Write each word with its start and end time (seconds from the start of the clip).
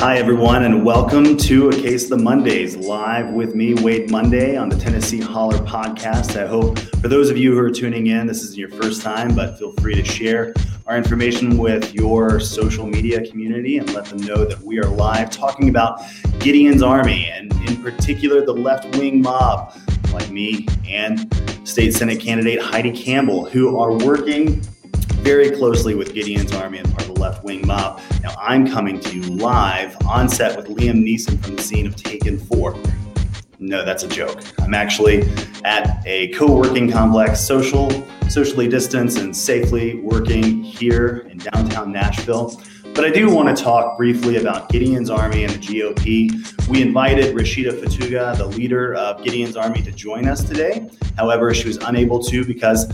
Hi, 0.00 0.16
everyone, 0.16 0.64
and 0.64 0.82
welcome 0.82 1.36
to 1.36 1.68
A 1.68 1.72
Case 1.72 2.10
of 2.10 2.18
the 2.18 2.24
Mundays, 2.24 2.74
live 2.88 3.34
with 3.34 3.54
me, 3.54 3.74
Wade 3.74 4.10
Munday, 4.10 4.56
on 4.56 4.70
the 4.70 4.76
Tennessee 4.78 5.20
Holler 5.20 5.58
podcast. 5.58 6.42
I 6.42 6.46
hope 6.46 6.78
for 6.78 7.08
those 7.08 7.28
of 7.28 7.36
you 7.36 7.52
who 7.52 7.58
are 7.58 7.70
tuning 7.70 8.06
in, 8.06 8.26
this 8.26 8.42
isn't 8.42 8.56
your 8.56 8.70
first 8.70 9.02
time, 9.02 9.34
but 9.34 9.58
feel 9.58 9.74
free 9.74 9.94
to 9.94 10.02
share 10.02 10.54
our 10.86 10.96
information 10.96 11.58
with 11.58 11.92
your 11.92 12.40
social 12.40 12.86
media 12.86 13.28
community 13.28 13.76
and 13.76 13.92
let 13.92 14.06
them 14.06 14.22
know 14.22 14.46
that 14.46 14.58
we 14.62 14.78
are 14.78 14.88
live 14.88 15.28
talking 15.30 15.68
about 15.68 16.00
Gideon's 16.38 16.82
Army 16.82 17.28
and, 17.30 17.52
in 17.68 17.76
particular, 17.82 18.42
the 18.42 18.54
left 18.54 18.96
wing 18.96 19.20
mob 19.20 19.76
like 20.14 20.30
me 20.30 20.66
and 20.88 21.30
State 21.68 21.92
Senate 21.92 22.20
candidate 22.20 22.62
Heidi 22.62 22.90
Campbell, 22.90 23.50
who 23.50 23.78
are 23.78 23.92
working 23.98 24.62
very 25.22 25.50
closely 25.50 25.94
with 25.94 26.14
Gideon's 26.14 26.52
Army 26.52 26.78
and 26.78 26.90
part 26.90 27.02
of 27.02 27.14
the 27.14 27.20
left 27.20 27.44
wing 27.44 27.66
mob. 27.66 28.00
Now, 28.22 28.34
I'm 28.38 28.66
coming 28.66 28.98
to 29.00 29.16
you 29.16 29.22
live 29.22 29.96
on 30.06 30.28
set 30.28 30.56
with 30.56 30.66
Liam 30.66 31.04
Neeson 31.04 31.42
from 31.44 31.56
the 31.56 31.62
scene 31.62 31.86
of 31.86 31.94
Taken 31.96 32.38
4. 32.38 32.74
No, 33.58 33.84
that's 33.84 34.02
a 34.02 34.08
joke. 34.08 34.42
I'm 34.60 34.72
actually 34.72 35.22
at 35.64 36.02
a 36.06 36.28
co-working 36.28 36.90
complex, 36.90 37.40
social, 37.40 37.90
socially 38.30 38.68
distanced 38.68 39.18
and 39.18 39.36
safely 39.36 39.96
working 40.00 40.62
here 40.62 41.28
in 41.30 41.38
downtown 41.38 41.92
Nashville. 41.92 42.58
But 42.94 43.04
I 43.04 43.10
do 43.10 43.32
want 43.32 43.54
to 43.54 43.62
talk 43.62 43.98
briefly 43.98 44.36
about 44.36 44.70
Gideon's 44.70 45.10
Army 45.10 45.44
and 45.44 45.52
the 45.52 45.58
GOP. 45.58 46.68
We 46.68 46.82
invited 46.82 47.36
Rasheedat 47.36 47.80
Fetuga, 47.80 48.36
the 48.36 48.46
leader 48.46 48.94
of 48.94 49.22
Gideon's 49.22 49.56
Army, 49.56 49.82
to 49.82 49.92
join 49.92 50.26
us 50.26 50.42
today. 50.42 50.88
However, 51.16 51.52
she 51.54 51.68
was 51.68 51.76
unable 51.78 52.22
to 52.24 52.44
because 52.44 52.86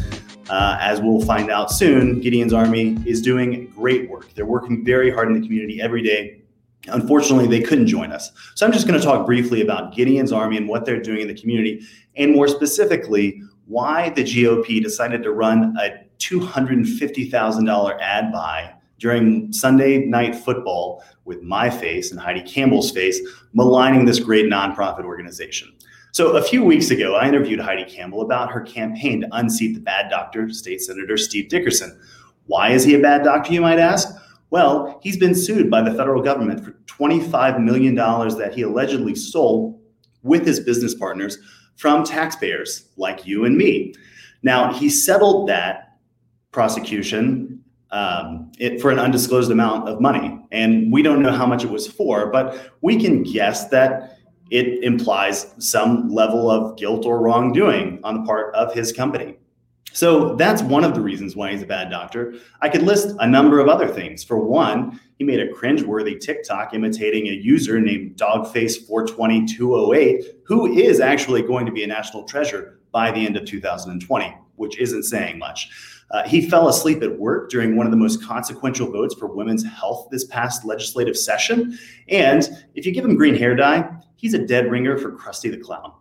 uh, 0.49 0.79
as 0.81 1.01
we'll 1.01 1.25
find 1.25 1.51
out 1.51 1.71
soon, 1.71 2.21
Gideon's 2.21 2.53
Army 2.53 2.97
is 3.07 3.21
doing 3.21 3.67
great 3.69 4.09
work. 4.09 4.33
They're 4.35 4.47
working 4.47 4.85
very 4.85 5.11
hard 5.11 5.29
in 5.29 5.41
the 5.41 5.47
community 5.47 5.81
every 5.81 6.03
day. 6.03 6.41
Unfortunately, 6.89 7.49
they 7.49 7.63
couldn't 7.63 7.89
join 7.89 8.13
us. 8.13 8.31
So 8.55 8.65
I'm 8.65 8.73
just 8.73 8.87
going 8.87 8.99
to 8.99 9.05
talk 9.05 9.27
briefly 9.27 9.61
about 9.61 9.95
Gideon's 9.95 10.33
Army 10.33 10.57
and 10.57 10.69
what 10.69 10.85
they're 10.85 11.03
doing 11.03 11.21
in 11.23 11.29
the 11.29 11.35
community, 11.35 11.85
and 12.15 12.33
more 12.33 12.47
specifically, 12.47 13.43
why 13.67 14.11
the 14.11 14.23
GOP 14.23 14.83
decided 14.83 15.23
to 15.25 15.33
run 15.33 15.77
a 15.79 16.07
$250,000 16.19 18.01
ad 18.01 18.33
buy 18.33 18.73
during 18.99 19.53
Sunday 19.53 19.99
night 20.07 20.35
football 20.35 21.03
with 21.25 21.43
my 21.43 21.69
face 21.69 22.13
and 22.13 22.21
Heidi 22.21 22.43
Campbell's 22.43 22.91
face, 22.91 23.21
maligning 23.53 24.05
this 24.05 24.21
great 24.21 24.47
nonprofit 24.47 25.05
organization. 25.05 25.75
So, 26.17 26.39
a 26.39 26.43
few 26.43 26.65
weeks 26.65 26.91
ago, 26.91 27.15
I 27.15 27.29
interviewed 27.29 27.61
Heidi 27.61 27.85
Campbell 27.85 28.23
about 28.23 28.51
her 28.51 28.63
campaign 28.63 29.21
to 29.21 29.29
unseat 29.33 29.75
the 29.75 29.83
bad 29.83 30.09
doctor, 30.09 30.49
State 30.49 30.81
Senator 30.81 31.19
Steve 31.19 31.51
Dickerson. 31.51 32.01
Why 32.47 32.71
is 32.71 32.85
he 32.85 32.95
a 32.95 32.99
bad 32.99 33.23
doctor, 33.23 33.53
you 33.53 33.61
might 33.61 33.79
ask? 33.79 34.09
Well, 34.49 34.99
he's 35.03 35.19
been 35.19 35.35
sued 35.35 35.71
by 35.71 35.83
the 35.83 35.93
federal 35.93 36.23
government 36.23 36.65
for 36.65 36.71
$25 36.87 37.63
million 37.63 37.95
that 37.95 38.53
he 38.55 38.63
allegedly 38.63 39.15
stole 39.15 39.79
with 40.23 40.47
his 40.47 40.59
business 40.59 40.95
partners 40.95 41.37
from 41.77 42.03
taxpayers 42.03 42.89
like 42.97 43.27
you 43.27 43.45
and 43.45 43.55
me. 43.55 43.93
Now, 44.43 44.73
he 44.73 44.89
settled 44.89 45.51
that 45.51 45.99
prosecution 46.51 47.63
um, 47.91 48.51
it, 48.59 48.81
for 48.81 48.91
an 48.91 48.99
undisclosed 48.99 49.51
amount 49.51 49.87
of 49.87 50.01
money. 50.01 50.41
And 50.51 50.91
we 50.91 51.03
don't 51.03 51.21
know 51.21 51.33
how 51.33 51.45
much 51.45 51.63
it 51.63 51.71
was 51.71 51.87
for, 51.87 52.31
but 52.31 52.73
we 52.81 52.99
can 52.99 53.23
guess 53.23 53.69
that 53.69 54.16
it 54.51 54.85
implies 54.85 55.55
some 55.59 56.09
level 56.09 56.51
of 56.51 56.77
guilt 56.77 57.05
or 57.05 57.21
wrongdoing 57.21 58.01
on 58.05 58.15
the 58.15 58.23
part 58.23 58.55
of 58.55 58.73
his 58.73 58.93
company. 58.93 59.37
So 59.93 60.37
that's 60.37 60.63
one 60.63 60.85
of 60.85 60.95
the 60.95 61.01
reasons 61.01 61.35
why 61.37 61.51
he's 61.53 61.63
a 61.63 61.67
bad 61.67 61.91
doctor. 61.91 62.35
I 62.61 62.69
could 62.69 62.83
list 62.83 63.17
a 63.19 63.27
number 63.27 63.59
of 63.61 63.69
other 63.69 63.89
things. 63.89 64.23
For 64.23 64.39
one, 64.39 65.01
he 65.19 65.25
made 65.25 65.41
a 65.41 65.51
cringeworthy 65.51 66.21
TikTok 66.21 66.75
imitating 66.75 67.29
a 67.29 67.33
user 67.33 67.81
named 67.81 68.17
Dogface420208, 68.17 70.25
who 70.45 70.67
is 70.67 71.01
actually 71.01 71.41
going 71.43 71.65
to 71.65 71.73
be 71.73 71.83
a 71.83 71.87
national 71.87 72.25
treasure 72.25 72.81
by 72.93 73.11
the 73.11 73.25
end 73.25 73.39
of 73.39 73.47
2020, 73.47 74.37
which 74.57 74.79
isn't 74.79 75.05
saying 75.05 75.39
much. 75.39 75.71
Uh, 76.11 76.29
he 76.29 76.49
fell 76.49 76.69
asleep 76.69 77.03
at 77.03 77.19
work 77.19 77.51
during 77.51 77.75
one 77.75 77.85
of 77.87 77.91
the 77.91 77.97
most 77.97 78.23
consequential 78.23 78.93
votes 78.93 79.15
for 79.15 79.27
women's 79.27 79.65
health 79.65 80.07
this 80.11 80.25
past 80.25 80.65
legislative 80.65 81.17
session. 81.17 81.77
And 82.09 82.49
if 82.75 82.87
you 82.87 82.93
give 82.93 83.05
him 83.05 83.17
green 83.17 83.35
hair 83.35 83.57
dye, 83.57 83.91
he's 84.17 84.35
a 84.35 84.47
dead 84.47 84.71
ringer 84.71 84.99
for 84.99 85.13
Krusty 85.13 85.51
the 85.51 85.59
Clown. 85.59 85.93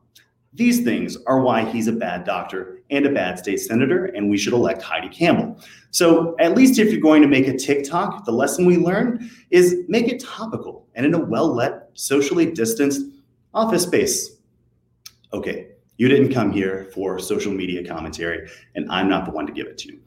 These 0.54 0.84
things 0.84 1.18
are 1.28 1.42
why 1.42 1.66
he's 1.66 1.88
a 1.88 1.92
bad 1.92 2.24
doctor 2.24 2.80
and 2.90 3.06
a 3.06 3.12
bad 3.12 3.38
state 3.38 3.60
senator, 3.60 4.06
and 4.06 4.30
we 4.30 4.38
should 4.38 4.54
elect 4.54 4.82
Heidi 4.82 5.10
Campbell. 5.10 5.60
So, 5.92 6.36
at 6.40 6.56
least 6.56 6.80
if 6.80 6.92
you're 6.92 7.02
going 7.02 7.22
to 7.22 7.28
make 7.28 7.48
a 7.48 7.58
TikTok, 7.58 8.26
the 8.26 8.32
lesson 8.32 8.66
we 8.66 8.78
learned 8.78 9.30
is 9.52 9.84
make 9.90 10.08
it 10.08 10.24
topical 10.24 10.88
and 10.96 11.06
in 11.06 11.14
a 11.14 11.20
well 11.20 11.54
lit, 11.54 11.74
socially 11.94 12.52
distanced 12.52 13.02
office 13.54 13.84
space. 13.84 14.38
Okay, 15.34 15.72
you 15.98 16.08
didn't 16.08 16.34
come 16.34 16.52
here 16.52 16.90
for 16.94 17.20
social 17.20 17.52
media 17.52 17.86
commentary, 17.86 18.50
and 18.76 18.90
I'm 18.90 19.10
not 19.10 19.26
the 19.26 19.32
one 19.32 19.46
to 19.48 19.54
give 19.54 19.68
it 19.68 19.78
to 19.80 19.90
you. 19.90 20.00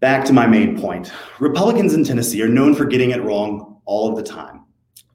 Back 0.00 0.24
to 0.26 0.32
my 0.32 0.46
main 0.46 0.78
point 0.80 1.12
Republicans 1.38 1.94
in 1.94 2.04
Tennessee 2.04 2.42
are 2.42 2.48
known 2.48 2.74
for 2.74 2.84
getting 2.84 3.12
it 3.12 3.22
wrong 3.22 3.80
all 3.84 4.10
of 4.10 4.16
the 4.16 4.22
time. 4.22 4.64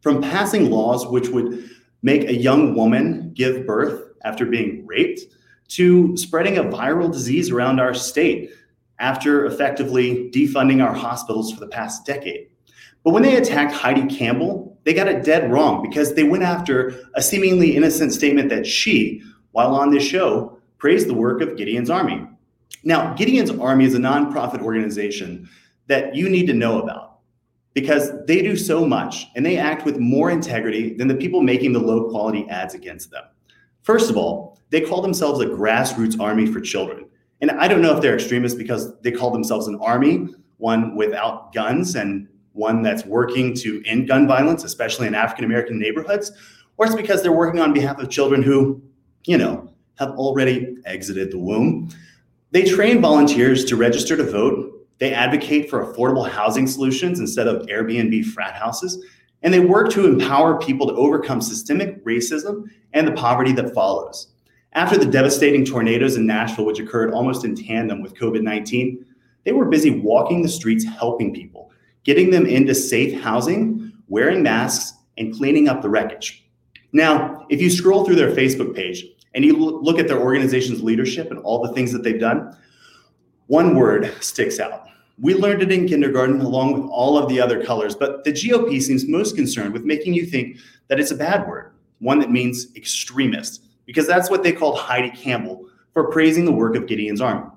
From 0.02 0.22
passing 0.22 0.72
laws 0.72 1.06
which 1.06 1.30
would 1.30 1.70
make 2.02 2.24
a 2.24 2.36
young 2.36 2.76
woman 2.76 3.32
give 3.34 3.66
birth 3.66 4.14
after 4.24 4.46
being 4.46 4.86
raped 4.86 5.22
to 5.70 6.16
spreading 6.16 6.58
a 6.58 6.64
viral 6.64 7.12
disease 7.12 7.52
around 7.52 7.80
our 7.80 7.94
state 7.94 8.52
after 9.00 9.46
effectively 9.46 10.30
defunding 10.34 10.84
our 10.84 10.94
hospitals 10.94 11.52
for 11.52 11.60
the 11.60 11.68
past 11.68 12.06
decade. 12.06 12.48
But 13.04 13.14
when 13.14 13.24
they 13.24 13.36
attacked 13.36 13.74
Heidi 13.74 14.06
Campbell, 14.08 14.78
they 14.84 14.94
got 14.94 15.08
it 15.08 15.24
dead 15.24 15.52
wrong 15.52 15.82
because 15.82 16.14
they 16.14 16.24
went 16.24 16.44
after 16.44 16.94
a 17.14 17.22
seemingly 17.22 17.76
innocent 17.76 18.14
statement 18.14 18.50
that 18.50 18.66
she, 18.66 19.22
while 19.52 19.76
on 19.76 19.92
this 19.92 20.04
show, 20.04 20.60
praised 20.78 21.08
the 21.08 21.14
work 21.14 21.42
of 21.42 21.58
Gideon's 21.58 21.90
Army. 21.90 22.26
Now, 22.84 23.14
Gideon's 23.14 23.52
Army 23.52 23.86
is 23.86 23.96
a 23.96 24.00
nonprofit 24.00 24.62
organization 24.62 25.50
that 25.88 26.16
you 26.16 26.30
need 26.30 26.48
to 26.48 26.54
know 26.54 26.82
about 26.82 27.07
because 27.78 28.10
they 28.26 28.42
do 28.42 28.56
so 28.56 28.88
much 28.88 29.28
and 29.36 29.46
they 29.46 29.56
act 29.56 29.86
with 29.86 30.00
more 30.00 30.32
integrity 30.32 30.96
than 30.96 31.08
the 31.08 31.14
people 31.14 31.44
making 31.44 31.74
the 31.74 31.80
low 31.80 32.10
quality 32.10 32.44
ads 32.50 32.74
against 32.74 33.12
them. 33.12 33.24
First 33.84 34.10
of 34.10 34.18
all, 34.18 34.60
they 34.72 34.82
call 34.82 35.00
themselves 35.00 35.42
a 35.42 35.46
grassroots 35.46 36.20
army 36.20 36.48
for 36.48 36.60
children. 36.60 37.06
And 37.40 37.52
I 37.52 37.68
don't 37.68 37.84
know 37.84 37.96
if 37.96 38.02
they're 38.02 38.16
extremists 38.16 38.58
because 38.58 39.00
they 39.02 39.12
call 39.12 39.30
themselves 39.30 39.68
an 39.68 39.78
army, 39.80 40.28
one 40.58 40.96
without 40.96 41.54
guns 41.54 41.96
and 41.96 42.28
one 42.54 42.82
that's 42.82 43.06
working 43.06 43.54
to 43.58 43.84
end 43.86 44.08
gun 44.08 44.28
violence, 44.28 44.64
especially 44.64 45.06
in 45.06 45.14
African 45.14 45.46
American 45.46 45.78
neighborhoods, 45.78 46.32
or 46.78 46.88
it's 46.88 46.96
because 46.96 47.22
they're 47.22 47.32
working 47.32 47.60
on 47.60 47.74
behalf 47.74 48.00
of 48.00 48.10
children 48.10 48.42
who, 48.42 48.82
you 49.28 49.38
know, 49.38 49.72
have 50.00 50.10
already 50.14 50.78
exited 50.86 51.30
the 51.30 51.38
womb. 51.38 51.92
They 52.50 52.64
train 52.64 53.02
volunteers 53.02 53.66
to 53.66 53.76
register 53.76 54.18
to 54.18 54.24
vote 54.24 54.77
they 55.00 55.14
advocate 55.14 55.70
for 55.70 55.86
affordable 55.86 56.30
housing 56.30 56.68
solutions 56.68 57.20
instead 57.20 57.48
of 57.48 57.66
Airbnb 57.68 58.26
frat 58.26 58.56
houses. 58.56 59.06
And 59.44 59.54
they 59.54 59.60
work 59.60 59.92
to 59.92 60.08
empower 60.08 60.60
people 60.60 60.88
to 60.88 60.94
overcome 60.96 61.42
systemic 61.42 62.04
racism 62.04 62.66
and 62.94 63.08
the 63.08 63.12
poverty 63.12 63.52
that 63.54 63.74
follows. 63.74 64.34
After 64.74 64.98
the 64.98 65.06
devastating 65.06 65.64
tornadoes 65.66 66.18
in 66.18 66.26
Nashville, 66.26 66.66
which 66.66 66.80
occurred 66.80 67.14
almost 67.14 67.46
in 67.46 67.56
tandem 67.56 68.02
with 68.02 68.16
COVID 68.16 68.42
19, 68.42 69.06
they 69.44 69.52
were 69.52 69.66
busy 69.66 69.92
walking 69.92 70.42
the 70.42 70.50
streets 70.50 70.84
helping 70.84 71.34
people, 71.34 71.72
getting 72.04 72.32
them 72.32 72.46
into 72.46 72.76
safe 72.76 73.20
housing, 73.22 73.94
wearing 74.08 74.44
masks, 74.44 74.98
and 75.18 75.34
cleaning 75.36 75.68
up 75.68 75.82
the 75.82 75.90
wreckage. 75.90 76.48
Now, 76.92 77.46
if 77.50 77.62
you 77.62 77.70
scroll 77.70 78.06
through 78.06 78.16
their 78.16 78.32
Facebook 78.32 78.76
page 78.76 79.06
and 79.34 79.46
you 79.46 79.56
look 79.56 80.00
at 80.00 80.08
their 80.08 80.20
organization's 80.20 80.84
leadership 80.84 81.32
and 81.32 81.40
all 81.40 81.62
the 81.62 81.74
things 81.74 81.92
that 81.92 82.04
they've 82.04 82.20
done, 82.20 82.56
one 83.48 83.76
word 83.76 84.14
sticks 84.22 84.60
out 84.60 84.88
we 85.20 85.34
learned 85.34 85.64
it 85.64 85.72
in 85.72 85.88
kindergarten 85.88 86.42
along 86.42 86.74
with 86.74 86.90
all 86.92 87.18
of 87.18 87.28
the 87.28 87.42
other 87.42 87.64
colors, 87.64 87.96
but 87.96 88.24
the 88.24 88.32
GOP 88.32 88.82
seems 88.82 89.08
most 89.08 89.36
concerned 89.36 89.74
with 89.74 89.84
making 89.84 90.14
you 90.14 90.26
think 90.26 90.58
that 90.90 91.00
it's 91.00 91.12
a 91.12 91.16
bad 91.16 91.48
word, 91.48 91.74
one 92.00 92.20
that 92.20 92.30
means 92.30 92.68
extremist, 92.76 93.64
because 93.86 94.06
that's 94.06 94.30
what 94.30 94.44
they 94.44 94.52
called 94.52 94.78
Heidi 94.78 95.10
Campbell 95.10 95.68
for 95.92 96.12
praising 96.12 96.46
the 96.46 96.52
work 96.52 96.76
of 96.76 96.86
Gideon's 96.86 97.22
Army. 97.22 97.50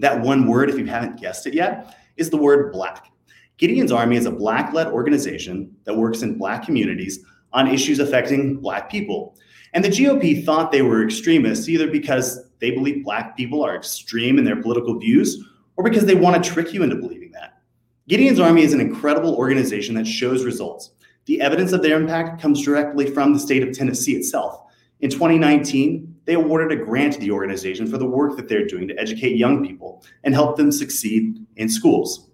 That 0.00 0.18
one 0.18 0.46
word, 0.46 0.70
if 0.70 0.78
you 0.78 0.86
haven't 0.86 1.20
guessed 1.20 1.46
it 1.46 1.54
yet, 1.54 1.98
is 2.16 2.30
the 2.30 2.38
word 2.38 2.72
black. 2.72 3.10
Gideon's 3.58 3.92
Army 3.92 4.16
is 4.16 4.26
a 4.26 4.30
black 4.30 4.72
led 4.72 4.88
organization 4.88 5.76
that 5.84 5.94
works 5.94 6.22
in 6.22 6.38
black 6.38 6.64
communities 6.64 7.20
on 7.52 7.68
issues 7.68 7.98
affecting 7.98 8.56
black 8.56 8.90
people. 8.90 9.36
And 9.74 9.84
the 9.84 9.88
GOP 9.88 10.44
thought 10.44 10.70
they 10.70 10.82
were 10.82 11.04
extremists 11.04 11.68
either 11.68 11.88
because 11.88 12.48
they 12.60 12.70
believe 12.70 13.04
black 13.04 13.36
people 13.36 13.62
are 13.62 13.74
extreme 13.74 14.38
in 14.38 14.44
their 14.44 14.62
political 14.62 14.98
views 14.98 15.44
or 15.76 15.82
because 15.82 16.06
they 16.06 16.14
want 16.14 16.42
to 16.42 16.50
trick 16.50 16.72
you 16.72 16.84
into 16.84 16.94
believing 16.94 17.32
that. 17.32 17.60
Gideon's 18.08 18.38
Army 18.38 18.62
is 18.62 18.72
an 18.72 18.80
incredible 18.80 19.34
organization 19.34 19.96
that 19.96 20.06
shows 20.06 20.44
results. 20.44 20.92
The 21.26 21.40
evidence 21.40 21.72
of 21.72 21.82
their 21.82 22.00
impact 22.00 22.40
comes 22.40 22.62
directly 22.62 23.10
from 23.10 23.32
the 23.32 23.40
state 23.40 23.66
of 23.66 23.76
Tennessee 23.76 24.14
itself. 24.14 24.62
In 25.00 25.10
2019, 25.10 26.14
they 26.24 26.34
awarded 26.34 26.78
a 26.78 26.84
grant 26.84 27.14
to 27.14 27.20
the 27.20 27.32
organization 27.32 27.86
for 27.86 27.98
the 27.98 28.06
work 28.06 28.36
that 28.36 28.48
they're 28.48 28.66
doing 28.66 28.86
to 28.88 28.98
educate 28.98 29.36
young 29.36 29.66
people 29.66 30.04
and 30.22 30.34
help 30.34 30.56
them 30.56 30.70
succeed 30.70 31.44
in 31.56 31.68
schools. 31.68 32.30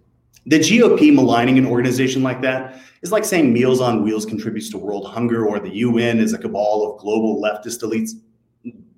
The 0.47 0.57
GOP 0.57 1.13
maligning 1.13 1.59
an 1.59 1.67
organization 1.67 2.23
like 2.23 2.41
that 2.41 2.81
is 3.03 3.11
like 3.11 3.25
saying 3.25 3.53
Meals 3.53 3.79
on 3.79 4.03
Wheels 4.03 4.25
contributes 4.25 4.69
to 4.71 4.77
world 4.77 5.05
hunger 5.05 5.45
or 5.47 5.59
the 5.59 5.75
UN 5.77 6.19
is 6.19 6.33
a 6.33 6.37
cabal 6.37 6.91
of 6.91 6.99
global 6.99 7.39
leftist 7.39 7.83
elites. 7.83 8.11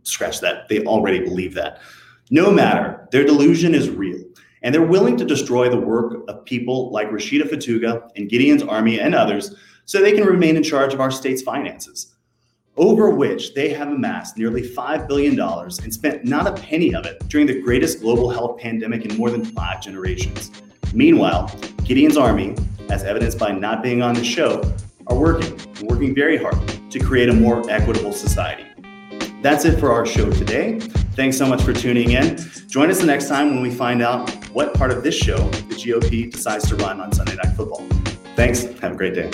Scratch 0.03 0.39
that. 0.39 0.69
They 0.69 0.85
already 0.85 1.19
believe 1.19 1.53
that. 1.55 1.81
No 2.29 2.49
matter, 2.49 3.07
their 3.11 3.25
delusion 3.25 3.75
is 3.75 3.89
real, 3.89 4.23
and 4.61 4.73
they're 4.73 4.81
willing 4.81 5.17
to 5.17 5.25
destroy 5.25 5.69
the 5.69 5.79
work 5.79 6.23
of 6.29 6.45
people 6.45 6.91
like 6.91 7.09
Rasheedat 7.09 7.49
Fetuga 7.49 8.09
and 8.15 8.29
Gideon's 8.29 8.63
Army 8.63 8.99
and 8.99 9.13
others 9.13 9.55
so 9.85 10.01
they 10.01 10.13
can 10.13 10.25
remain 10.25 10.55
in 10.55 10.63
charge 10.63 10.93
of 10.93 11.01
our 11.01 11.11
state's 11.11 11.41
finances, 11.41 12.15
over 12.77 13.09
which 13.09 13.53
they 13.53 13.69
have 13.69 13.89
amassed 13.89 14.37
nearly 14.37 14.61
$5 14.61 15.07
billion 15.09 15.37
and 15.37 15.93
spent 15.93 16.23
not 16.23 16.47
a 16.47 16.61
penny 16.61 16.95
of 16.95 17.05
it 17.05 17.21
during 17.27 17.47
the 17.47 17.61
greatest 17.61 17.99
global 17.99 18.29
health 18.29 18.57
pandemic 18.59 19.03
in 19.05 19.17
more 19.17 19.29
than 19.29 19.43
five 19.43 19.81
generations. 19.81 20.51
Meanwhile, 20.93 21.51
Gideon's 21.83 22.17
Army, 22.17 22.55
as 22.89 23.03
evidenced 23.03 23.39
by 23.39 23.51
not 23.51 23.81
being 23.81 24.03
on 24.03 24.13
the 24.13 24.23
show, 24.23 24.61
are 25.07 25.17
working, 25.17 25.59
working 25.81 26.13
very 26.13 26.37
hard 26.37 26.55
to 26.91 26.99
create 26.99 27.29
a 27.29 27.33
more 27.33 27.67
equitable 27.69 28.13
society. 28.13 28.65
That's 29.41 29.65
it 29.65 29.79
for 29.79 29.91
our 29.91 30.05
show 30.05 30.29
today. 30.29 30.79
Thanks 31.15 31.37
so 31.37 31.45
much 31.47 31.63
for 31.63 31.73
tuning 31.73 32.11
in. 32.11 32.37
Join 32.67 32.89
us 32.89 32.99
the 32.99 33.07
next 33.07 33.27
time 33.27 33.53
when 33.53 33.61
we 33.61 33.71
find 33.71 34.01
out 34.01 34.29
what 34.53 34.73
part 34.75 34.91
of 34.91 35.03
this 35.03 35.15
show 35.15 35.37
the 35.49 35.75
GOP 35.75 36.31
decides 36.31 36.69
to 36.69 36.75
run 36.75 37.01
on 37.01 37.11
Sunday 37.11 37.35
Night 37.35 37.55
Football. 37.55 37.85
Thanks. 38.35 38.63
Have 38.79 38.93
a 38.93 38.95
great 38.95 39.15
day. 39.15 39.29